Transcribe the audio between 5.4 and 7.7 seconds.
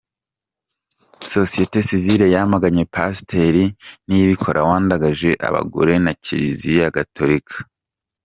abagore na Kiliziya Gatolika.